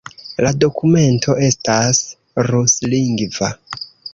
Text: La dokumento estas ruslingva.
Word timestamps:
La 0.45 0.53
dokumento 0.63 1.35
estas 1.49 2.01
ruslingva. 2.51 3.53